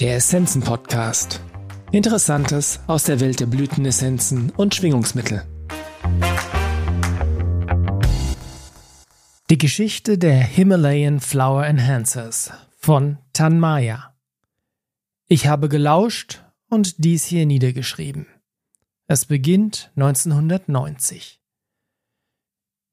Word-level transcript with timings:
Der 0.00 0.16
Essenzen-Podcast. 0.16 1.40
Interessantes 1.90 2.80
aus 2.86 3.04
der 3.04 3.18
Welt 3.18 3.40
der 3.40 3.46
Blütenessenzen 3.46 4.50
und 4.50 4.74
Schwingungsmittel. 4.74 5.42
Die 9.48 9.56
Geschichte 9.56 10.18
der 10.18 10.36
Himalayan 10.36 11.18
Flower 11.18 11.64
Enhancers 11.64 12.52
von 12.76 13.16
Tanmaya. 13.32 14.14
Ich 15.28 15.46
habe 15.46 15.70
gelauscht 15.70 16.44
und 16.68 17.02
dies 17.02 17.24
hier 17.24 17.46
niedergeschrieben. 17.46 18.26
Es 19.06 19.24
beginnt 19.24 19.92
1990. 19.96 21.40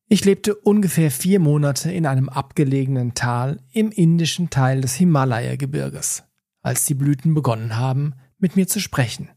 Ich 0.07 0.23
lebte 0.23 0.55
ungefähr 0.55 1.11
vier 1.11 1.41
Monate 1.41 1.91
in 1.91 2.05
einem 2.05 2.29
abgelegenen 2.29 3.13
Tal 3.13 3.59
im 3.73 3.91
indischen 3.91 4.49
Teil 4.49 4.79
des 4.79 4.95
Himalaya-Gebirges 4.95 6.23
als 6.63 6.85
die 6.85 6.95
Blüten 6.95 7.35
begonnen 7.35 7.77
haben, 7.77 8.15
mit 8.39 8.55
mir 8.55 8.67
zu 8.67 8.79
sprechen. 8.79 9.29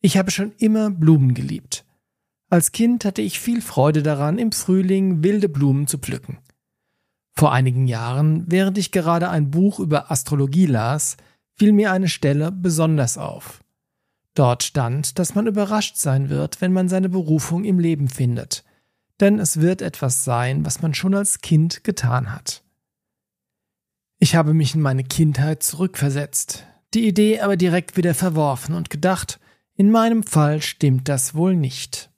Ich 0.00 0.16
habe 0.16 0.30
schon 0.30 0.52
immer 0.58 0.90
Blumen 0.90 1.34
geliebt. 1.34 1.84
Als 2.48 2.72
Kind 2.72 3.04
hatte 3.04 3.22
ich 3.22 3.40
viel 3.40 3.60
Freude 3.60 4.02
daran, 4.02 4.38
im 4.38 4.52
Frühling 4.52 5.22
wilde 5.24 5.48
Blumen 5.48 5.86
zu 5.86 5.98
pflücken. 5.98 6.38
Vor 7.32 7.52
einigen 7.52 7.86
Jahren, 7.86 8.44
während 8.48 8.78
ich 8.78 8.92
gerade 8.92 9.30
ein 9.30 9.50
Buch 9.50 9.78
über 9.80 10.10
Astrologie 10.10 10.66
las, 10.66 11.16
fiel 11.56 11.72
mir 11.72 11.92
eine 11.92 12.08
Stelle 12.08 12.50
besonders 12.52 13.18
auf. 13.18 13.62
Dort 14.34 14.62
stand, 14.62 15.18
dass 15.18 15.34
man 15.34 15.46
überrascht 15.46 15.96
sein 15.96 16.28
wird, 16.28 16.60
wenn 16.60 16.72
man 16.72 16.88
seine 16.88 17.08
Berufung 17.08 17.64
im 17.64 17.78
Leben 17.78 18.08
findet, 18.08 18.64
denn 19.20 19.38
es 19.38 19.60
wird 19.60 19.82
etwas 19.82 20.24
sein, 20.24 20.64
was 20.64 20.82
man 20.82 20.94
schon 20.94 21.14
als 21.14 21.40
Kind 21.40 21.84
getan 21.84 22.32
hat. 22.32 22.64
Ich 24.22 24.36
habe 24.36 24.52
mich 24.52 24.74
in 24.74 24.82
meine 24.82 25.02
Kindheit 25.02 25.62
zurückversetzt, 25.62 26.66
die 26.92 27.08
Idee 27.08 27.40
aber 27.40 27.56
direkt 27.56 27.96
wieder 27.96 28.14
verworfen 28.14 28.74
und 28.74 28.90
gedacht, 28.90 29.40
in 29.76 29.90
meinem 29.90 30.24
Fall 30.24 30.60
stimmt 30.60 31.08
das 31.08 31.34
wohl 31.34 31.56
nicht. 31.56 32.10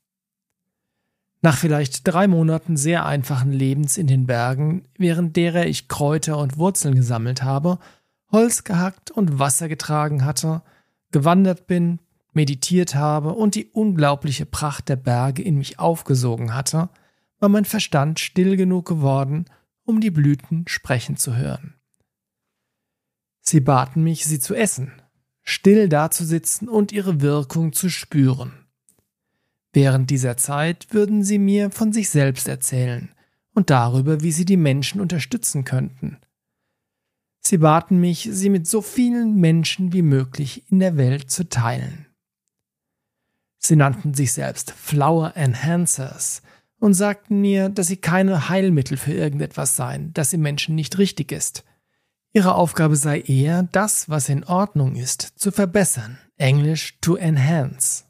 Nach 1.42 1.56
vielleicht 1.56 2.06
drei 2.08 2.26
Monaten 2.26 2.76
sehr 2.76 3.06
einfachen 3.06 3.52
Lebens 3.52 3.98
in 3.98 4.08
den 4.08 4.26
Bergen, 4.26 4.88
während 4.98 5.36
derer 5.36 5.66
ich 5.66 5.86
Kräuter 5.86 6.38
und 6.38 6.58
Wurzeln 6.58 6.96
gesammelt 6.96 7.44
habe, 7.44 7.78
Holz 8.32 8.64
gehackt 8.64 9.12
und 9.12 9.38
Wasser 9.38 9.68
getragen 9.68 10.24
hatte, 10.24 10.62
gewandert 11.12 11.68
bin, 11.68 12.00
meditiert 12.32 12.96
habe 12.96 13.32
und 13.32 13.54
die 13.54 13.66
unglaubliche 13.66 14.44
Pracht 14.44 14.88
der 14.88 14.96
Berge 14.96 15.42
in 15.42 15.56
mich 15.56 15.78
aufgesogen 15.78 16.52
hatte, 16.52 16.88
war 17.38 17.48
mein 17.48 17.64
Verstand 17.64 18.18
still 18.18 18.56
genug 18.56 18.88
geworden, 18.88 19.44
um 19.84 20.00
die 20.00 20.10
Blüten 20.10 20.66
sprechen 20.66 21.16
zu 21.16 21.36
hören. 21.36 21.76
Sie 23.52 23.60
baten 23.60 24.02
mich, 24.02 24.24
sie 24.24 24.40
zu 24.40 24.54
essen, 24.54 24.92
still 25.42 25.86
dazusitzen 25.86 26.70
und 26.70 26.90
ihre 26.90 27.20
Wirkung 27.20 27.74
zu 27.74 27.90
spüren. 27.90 28.54
Während 29.74 30.08
dieser 30.08 30.38
Zeit 30.38 30.86
würden 30.88 31.22
sie 31.22 31.38
mir 31.38 31.70
von 31.70 31.92
sich 31.92 32.08
selbst 32.08 32.48
erzählen 32.48 33.14
und 33.52 33.68
darüber, 33.68 34.22
wie 34.22 34.32
sie 34.32 34.46
die 34.46 34.56
Menschen 34.56 35.02
unterstützen 35.02 35.64
könnten. 35.64 36.16
Sie 37.40 37.58
baten 37.58 38.00
mich, 38.00 38.26
sie 38.32 38.48
mit 38.48 38.66
so 38.66 38.80
vielen 38.80 39.34
Menschen 39.34 39.92
wie 39.92 40.00
möglich 40.00 40.64
in 40.70 40.78
der 40.78 40.96
Welt 40.96 41.30
zu 41.30 41.46
teilen. 41.46 42.06
Sie 43.58 43.76
nannten 43.76 44.14
sich 44.14 44.32
selbst 44.32 44.70
Flower 44.70 45.36
Enhancers 45.36 46.40
und 46.78 46.94
sagten 46.94 47.42
mir, 47.42 47.68
dass 47.68 47.88
sie 47.88 47.98
keine 47.98 48.48
Heilmittel 48.48 48.96
für 48.96 49.12
irgendetwas 49.12 49.76
seien, 49.76 50.14
das 50.14 50.32
im 50.32 50.40
Menschen 50.40 50.74
nicht 50.74 50.96
richtig 50.96 51.32
ist– 51.32 51.64
Ihre 52.34 52.54
Aufgabe 52.54 52.96
sei 52.96 53.20
eher, 53.20 53.68
das, 53.72 54.08
was 54.08 54.30
in 54.30 54.44
Ordnung 54.44 54.96
ist, 54.96 55.20
zu 55.36 55.52
verbessern, 55.52 56.18
englisch 56.38 56.98
to 57.02 57.16
enhance, 57.16 58.04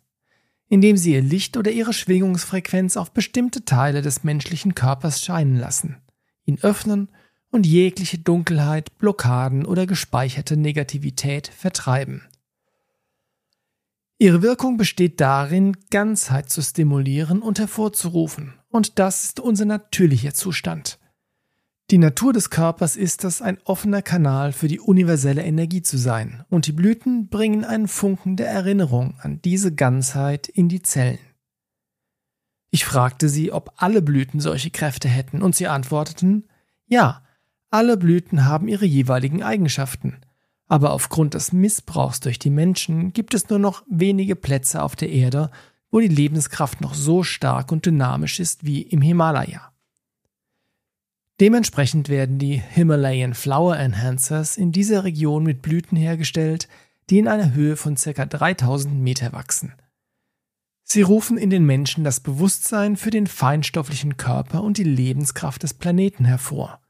indem 0.69 0.97
sie 0.97 1.15
ihr 1.15 1.23
Licht 1.23 1.57
oder 1.57 1.73
ihre 1.73 1.93
Schwingungsfrequenz 1.93 2.97
auf 2.97 3.13
bestimmte 3.13 3.65
Teile 3.65 4.01
des 4.01 4.23
menschlichen 4.23 4.77
Körpers 4.77 5.25
scheinen 5.25 5.57
lassen, 5.57 5.97
ihn 6.45 6.59
öffnen 6.63 7.09
und 7.51 7.67
jegliche 7.67 8.19
Dunkelheit, 8.19 8.97
Blockaden 8.99 9.67
oder 9.67 9.87
gespeicherte 9.87 10.57
Negativität 10.57 11.49
vertreiben. 11.49 12.23
Ihre 14.19 14.41
Wirkung 14.41 14.77
besteht 14.77 15.21
darin, 15.21 15.77
Ganzheit 15.91 16.49
zu 16.49 16.63
stimulieren 16.63 17.43
und 17.43 17.59
hervorzurufen, 17.59 18.55
und 18.69 19.01
das 19.01 19.25
ist 19.25 19.41
unser 19.41 19.65
natürlicher 19.65 20.33
Zustand. 20.33 21.01
Die 21.93 21.99
Natur 21.99 22.33
des 22.33 22.49
Körpers 22.49 22.97
ist 22.97 23.23
es, 23.23 23.43
ein 23.43 23.59
offener 23.65 24.01
Kanal 24.01 24.53
für 24.53 24.67
die 24.67 24.81
universelle 24.81 25.43
Energie 25.43 25.83
zu 25.83 25.99
sein, 25.99 26.43
und 26.49 26.67
die 26.67 26.73
Blüten 26.73 27.29
bringen 27.29 27.67
einen 27.67 27.87
Funken 27.87 28.37
der 28.37 28.49
Erinnerung 28.49 29.17
an 29.21 29.43
diese 29.43 29.75
Ganzheit 29.75 30.49
in 30.49 30.71
die 30.71 30.81
Zellen. 30.81 31.19
Ich 32.71 32.87
fragte 32.87 33.29
sie, 33.29 33.53
ob 33.53 33.75
alle 33.77 34.01
Blüten 34.01 34.41
solche 34.41 34.71
Kräfte 34.71 35.07
hätten, 35.07 35.43
und 35.43 35.55
sie 35.55 35.67
antworteten, 35.67 36.49
ja, 36.87 37.23
alle 37.69 37.99
Blüten 37.99 38.47
haben 38.47 38.69
ihre 38.69 38.87
jeweiligen 38.87 39.43
Eigenschaften, 39.43 40.17
aber 40.69 40.93
aufgrund 40.93 41.35
des 41.35 41.53
Missbrauchs 41.53 42.21
durch 42.21 42.39
die 42.39 42.49
Menschen 42.49 43.13
gibt 43.13 43.35
es 43.35 43.51
nur 43.51 43.59
noch 43.59 43.83
wenige 43.87 44.35
Plätze 44.35 44.83
auf 44.83 44.97
der 44.97 45.11
Erde, 45.11 45.51
wo 45.91 46.01
die 46.01 46.09
Lebenskraft 46.09 46.81
noch 46.81 46.95
so 46.95 47.23
stark 47.23 47.71
und 47.71 47.85
dynamisch 47.85 48.41
ist 48.41 48.65
wie 48.65 48.81
im 48.81 49.03
Himalaya. 49.03 49.72
Dementsprechend 51.43 52.09
werden 52.09 52.39
die 52.39 52.63
Himalayan 52.71 53.35
Flower 53.35 53.77
Enhancers 53.77 54.57
in 54.57 54.71
dieser 54.71 55.03
Region 55.03 55.43
mit 55.43 55.61
Blüten 55.61 55.97
hergestellt, 55.97 56.69
die 57.11 57.19
in 57.19 57.27
einer 57.27 57.53
Höhe 57.53 57.75
von 57.75 57.97
ca. 57.97 58.27
3000 58.27 58.95
Meter 59.03 59.33
wachsen. 59.33 59.73
Sie 60.85 61.03
rufen 61.03 61.37
in 61.37 61.51
den 61.51 61.67
Menschen 61.67 62.05
das 62.05 62.21
Bewusstsein 62.21 62.97
für 62.97 63.11
den 63.11 63.27
feinstofflichen 63.27 64.17
Körper 64.17 64.63
und 64.63 64.79
die 64.79 64.85
Lebenskraft 64.85 65.65
des 65.65 65.75
Planeten 65.75 66.25
hervor 66.25 66.81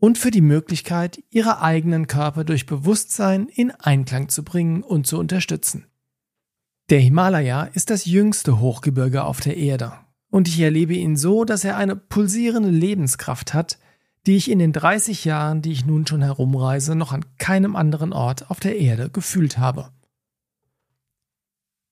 und 0.00 0.18
für 0.18 0.32
die 0.32 0.40
Möglichkeit, 0.40 1.22
ihre 1.30 1.60
eigenen 1.60 2.08
Körper 2.08 2.42
durch 2.42 2.66
Bewusstsein 2.66 3.46
in 3.46 3.70
Einklang 3.70 4.28
zu 4.30 4.42
bringen 4.42 4.82
und 4.82 5.06
zu 5.06 5.16
unterstützen. 5.16 5.86
Der 6.90 6.98
Himalaya 6.98 7.66
ist 7.66 7.88
das 7.88 8.06
jüngste 8.06 8.58
Hochgebirge 8.58 9.22
auf 9.22 9.38
der 9.38 9.56
Erde 9.56 9.92
und 10.28 10.48
ich 10.48 10.58
erlebe 10.58 10.94
ihn 10.94 11.16
so, 11.16 11.44
dass 11.44 11.62
er 11.62 11.76
eine 11.76 11.94
pulsierende 11.94 12.70
Lebenskraft 12.70 13.54
hat, 13.54 13.78
die 14.26 14.36
ich 14.36 14.50
in 14.50 14.58
den 14.58 14.72
30 14.72 15.24
Jahren, 15.24 15.62
die 15.62 15.72
ich 15.72 15.84
nun 15.84 16.06
schon 16.06 16.22
herumreise, 16.22 16.94
noch 16.94 17.12
an 17.12 17.24
keinem 17.38 17.76
anderen 17.76 18.12
Ort 18.12 18.50
auf 18.50 18.60
der 18.60 18.78
Erde 18.78 19.10
gefühlt 19.10 19.58
habe. 19.58 19.90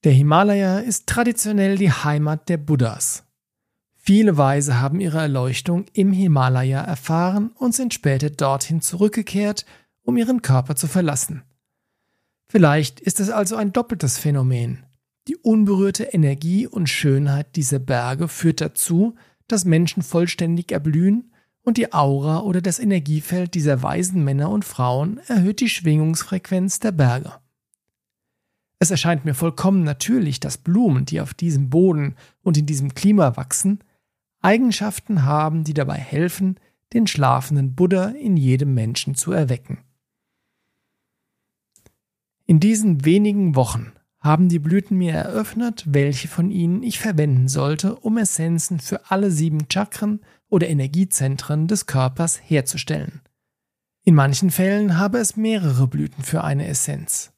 Der 0.04 0.12
Himalaya 0.12 0.78
ist 0.78 1.08
traditionell 1.08 1.76
die 1.76 1.92
Heimat 1.92 2.48
der 2.48 2.56
Buddhas. 2.56 3.24
Viele 3.96 4.38
Weise 4.38 4.80
haben 4.80 4.98
ihre 5.00 5.18
Erleuchtung 5.18 5.84
im 5.92 6.12
Himalaya 6.12 6.80
erfahren 6.80 7.50
und 7.56 7.74
sind 7.74 7.92
später 7.92 8.30
dorthin 8.30 8.80
zurückgekehrt, 8.80 9.66
um 10.02 10.16
ihren 10.16 10.40
Körper 10.40 10.74
zu 10.74 10.86
verlassen. 10.86 11.42
Vielleicht 12.48 12.98
ist 13.00 13.20
es 13.20 13.28
also 13.28 13.56
ein 13.56 13.72
doppeltes 13.72 14.16
Phänomen. 14.18 14.86
Die 15.28 15.36
unberührte 15.36 16.04
Energie 16.04 16.66
und 16.66 16.88
Schönheit 16.88 17.54
dieser 17.56 17.78
Berge 17.78 18.26
führt 18.26 18.60
dazu, 18.62 19.16
dass 19.48 19.66
Menschen 19.66 20.02
vollständig 20.02 20.72
erblühen 20.72 21.29
und 21.62 21.76
die 21.76 21.92
Aura 21.92 22.40
oder 22.40 22.60
das 22.60 22.78
Energiefeld 22.78 23.54
dieser 23.54 23.82
weisen 23.82 24.24
Männer 24.24 24.50
und 24.50 24.64
Frauen 24.64 25.20
erhöht 25.26 25.60
die 25.60 25.68
Schwingungsfrequenz 25.68 26.80
der 26.80 26.92
Berge. 26.92 27.34
Es 28.78 28.90
erscheint 28.90 29.26
mir 29.26 29.34
vollkommen 29.34 29.84
natürlich, 29.84 30.40
dass 30.40 30.56
Blumen, 30.56 31.04
die 31.04 31.20
auf 31.20 31.34
diesem 31.34 31.68
Boden 31.68 32.16
und 32.42 32.56
in 32.56 32.64
diesem 32.64 32.94
Klima 32.94 33.36
wachsen, 33.36 33.84
Eigenschaften 34.40 35.24
haben, 35.24 35.64
die 35.64 35.74
dabei 35.74 35.98
helfen, 35.98 36.58
den 36.94 37.06
schlafenden 37.06 37.74
Buddha 37.74 38.06
in 38.08 38.38
jedem 38.38 38.72
Menschen 38.72 39.14
zu 39.14 39.32
erwecken. 39.32 39.78
In 42.46 42.58
diesen 42.58 43.04
wenigen 43.04 43.54
Wochen 43.54 43.92
haben 44.18 44.48
die 44.48 44.58
Blüten 44.58 44.96
mir 44.96 45.12
eröffnet, 45.12 45.84
welche 45.86 46.28
von 46.28 46.50
ihnen 46.50 46.82
ich 46.82 46.98
verwenden 46.98 47.48
sollte, 47.48 47.96
um 47.96 48.18
Essenzen 48.18 48.80
für 48.80 49.10
alle 49.10 49.30
sieben 49.30 49.66
Chakren 49.70 50.20
oder 50.50 50.68
Energiezentren 50.68 51.66
des 51.66 51.86
Körpers 51.86 52.40
herzustellen. 52.44 53.22
In 54.04 54.14
manchen 54.14 54.50
Fällen 54.50 54.98
habe 54.98 55.18
es 55.18 55.36
mehrere 55.36 55.86
Blüten 55.86 56.22
für 56.22 56.44
eine 56.44 56.66
Essenz. 56.66 57.32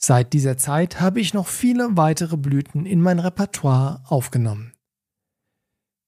Seit 0.00 0.32
dieser 0.32 0.56
Zeit 0.56 1.00
habe 1.00 1.20
ich 1.20 1.34
noch 1.34 1.48
viele 1.48 1.96
weitere 1.96 2.36
Blüten 2.36 2.86
in 2.86 3.00
mein 3.00 3.18
Repertoire 3.18 4.02
aufgenommen. 4.06 4.72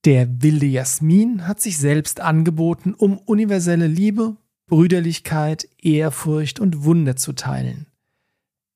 Der 0.05 0.41
wilde 0.41 0.65
Jasmin 0.65 1.47
hat 1.47 1.59
sich 1.59 1.77
selbst 1.77 2.21
angeboten, 2.21 2.93
um 2.93 3.17
universelle 3.17 3.87
Liebe, 3.87 4.37
Brüderlichkeit, 4.67 5.67
Ehrfurcht 5.77 6.59
und 6.59 6.83
Wunder 6.85 7.17
zu 7.17 7.33
teilen. 7.33 7.90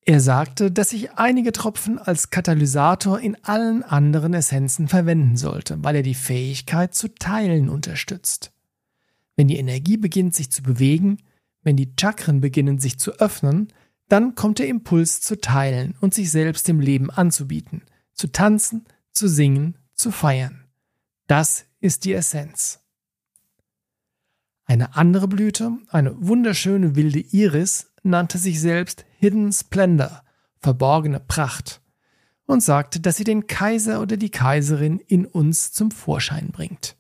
Er 0.08 0.20
sagte, 0.20 0.72
dass 0.72 0.94
ich 0.94 1.14
einige 1.14 1.52
Tropfen 1.52 1.98
als 1.98 2.30
Katalysator 2.30 3.20
in 3.20 3.44
allen 3.44 3.82
anderen 3.82 4.36
Essenzen 4.36 4.88
verwenden 4.88 5.36
sollte, 5.36 5.84
weil 5.84 5.96
er 5.96 6.04
die 6.04 6.14
Fähigkeit 6.14 6.94
zu 6.94 7.16
teilen 7.16 7.70
unterstützt. 7.70 8.52
Wenn 9.36 9.48
die 9.48 9.58
Energie 9.58 9.98
beginnt 9.98 10.36
sich 10.36 10.52
zu 10.52 10.62
bewegen, 10.62 11.18
wenn 11.64 11.76
die 11.76 11.92
Chakren 12.00 12.40
beginnen 12.40 12.78
sich 12.78 13.00
zu 13.00 13.14
öffnen, 13.14 13.70
dann 14.08 14.36
kommt 14.36 14.60
der 14.60 14.68
Impuls 14.68 15.22
zu 15.22 15.42
teilen 15.42 15.96
und 16.00 16.14
sich 16.14 16.30
selbst 16.30 16.68
dem 16.68 16.80
Leben 16.80 17.10
anzubieten, 17.10 17.82
zu 18.14 18.28
tanzen, 18.28 18.86
zu 19.12 19.28
singen, 19.28 19.80
zu 19.96 20.12
feiern. 20.12 20.66
Das 21.26 21.66
ist 21.80 22.06
die 22.06 22.14
Essenz. 22.14 22.85
Eine 24.66 24.96
andere 24.96 25.28
Blüte, 25.28 25.78
eine 25.90 26.16
wunderschöne 26.20 26.96
wilde 26.96 27.20
Iris, 27.20 27.92
nannte 28.02 28.38
sich 28.38 28.60
selbst 28.60 29.06
Hidden 29.20 29.52
Splendor, 29.52 30.24
verborgene 30.60 31.20
Pracht, 31.20 31.82
und 32.48 32.62
sagte, 32.62 33.00
dass 33.00 33.18
sie 33.18 33.24
den 33.24 33.48
Kaiser 33.48 34.02
oder 34.02 34.18
die 34.18 34.30
Kaiserin 34.30 35.00
in 35.00 35.26
uns 35.26 35.72
zum 35.72 35.92
Vorschein 35.92 36.50
bringt. 36.52 36.96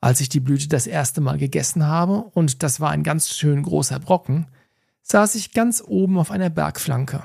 Als 0.00 0.20
ich 0.20 0.28
die 0.28 0.40
Blüte 0.40 0.68
das 0.68 0.86
erste 0.86 1.20
Mal 1.20 1.38
gegessen 1.38 1.86
habe, 1.86 2.24
und 2.34 2.62
das 2.62 2.80
war 2.80 2.90
ein 2.90 3.02
ganz 3.02 3.30
schön 3.30 3.62
großer 3.62 3.98
Brocken, 3.98 4.48
saß 5.02 5.34
ich 5.34 5.52
ganz 5.52 5.82
oben 5.86 6.18
auf 6.18 6.30
einer 6.30 6.50
Bergflanke. 6.50 7.24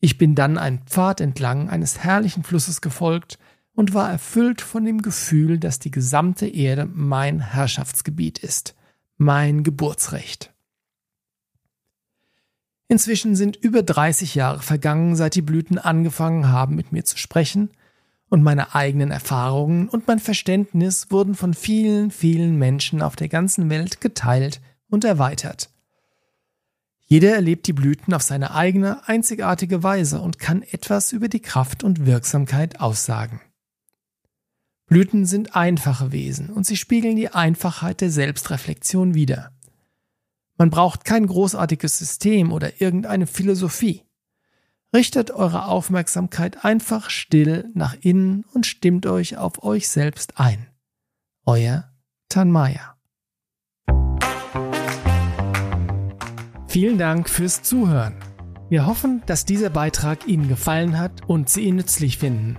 Ich 0.00 0.18
bin 0.18 0.34
dann 0.34 0.58
einen 0.58 0.80
Pfad 0.80 1.20
entlang 1.20 1.70
eines 1.70 1.98
herrlichen 2.00 2.44
Flusses 2.44 2.80
gefolgt 2.80 3.38
und 3.74 3.94
war 3.94 4.10
erfüllt 4.10 4.60
von 4.60 4.84
dem 4.84 5.02
Gefühl, 5.02 5.58
dass 5.58 5.78
die 5.78 5.90
gesamte 5.90 6.46
Erde 6.46 6.88
mein 6.92 7.40
Herrschaftsgebiet 7.40 8.38
ist, 8.38 8.74
mein 9.16 9.62
Geburtsrecht. 9.62 10.52
Inzwischen 12.88 13.34
sind 13.34 13.56
über 13.56 13.82
30 13.82 14.34
Jahre 14.34 14.60
vergangen, 14.60 15.16
seit 15.16 15.34
die 15.34 15.42
Blüten 15.42 15.78
angefangen 15.78 16.48
haben, 16.48 16.76
mit 16.76 16.92
mir 16.92 17.04
zu 17.04 17.18
sprechen, 17.18 17.70
und 18.28 18.42
meine 18.42 18.74
eigenen 18.74 19.12
Erfahrungen 19.12 19.88
und 19.88 20.08
mein 20.08 20.18
Verständnis 20.18 21.10
wurden 21.10 21.34
von 21.34 21.54
vielen, 21.54 22.10
vielen 22.10 22.58
Menschen 22.58 23.00
auf 23.00 23.14
der 23.14 23.28
ganzen 23.28 23.70
Welt 23.70 24.00
geteilt 24.00 24.60
und 24.88 25.04
erweitert. 25.04 25.70
Jeder 27.06 27.34
erlebt 27.34 27.66
die 27.66 27.72
Blüten 27.72 28.12
auf 28.12 28.22
seine 28.22 28.54
eigene, 28.54 29.06
einzigartige 29.06 29.82
Weise 29.82 30.20
und 30.20 30.38
kann 30.38 30.62
etwas 30.62 31.12
über 31.12 31.28
die 31.28 31.42
Kraft 31.42 31.84
und 31.84 32.06
Wirksamkeit 32.06 32.80
aussagen. 32.80 33.40
Blüten 34.86 35.24
sind 35.24 35.56
einfache 35.56 36.12
Wesen 36.12 36.50
und 36.50 36.66
sie 36.66 36.76
spiegeln 36.76 37.16
die 37.16 37.30
Einfachheit 37.30 38.00
der 38.00 38.10
Selbstreflexion 38.10 39.14
wider. 39.14 39.50
Man 40.56 40.70
braucht 40.70 41.04
kein 41.04 41.26
großartiges 41.26 41.98
System 41.98 42.52
oder 42.52 42.80
irgendeine 42.80 43.26
Philosophie. 43.26 44.02
Richtet 44.94 45.32
eure 45.32 45.66
Aufmerksamkeit 45.66 46.64
einfach 46.64 47.10
still 47.10 47.70
nach 47.74 47.96
innen 48.00 48.44
und 48.52 48.66
stimmt 48.66 49.06
euch 49.06 49.36
auf 49.36 49.64
euch 49.64 49.88
selbst 49.88 50.38
ein. 50.38 50.68
Euer 51.44 51.90
Tanmaya. 52.28 52.96
Vielen 56.68 56.98
Dank 56.98 57.28
fürs 57.28 57.62
Zuhören. 57.62 58.16
Wir 58.68 58.86
hoffen, 58.86 59.22
dass 59.26 59.44
dieser 59.44 59.70
Beitrag 59.70 60.26
Ihnen 60.26 60.48
gefallen 60.48 60.98
hat 60.98 61.28
und 61.28 61.48
Sie 61.48 61.62
ihn 61.62 61.76
nützlich 61.76 62.18
finden. 62.18 62.58